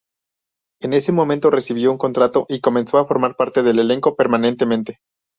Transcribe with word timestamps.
En 0.81 0.93
ese 0.93 1.11
momento, 1.11 1.51
recibió 1.51 1.91
un 1.91 1.99
contrato 1.99 2.47
y 2.49 2.59
comenzó 2.59 2.97
a 2.97 3.05
formar 3.05 3.35
parte 3.35 3.61
del 3.61 3.77
elenco 3.77 4.15
permanentemente. 4.15 4.97